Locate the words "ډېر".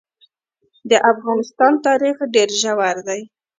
2.33-2.49